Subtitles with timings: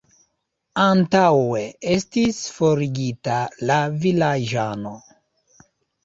[0.83, 1.59] Antaŭe
[1.95, 3.35] estis forigita
[3.71, 4.95] la vilaĝano.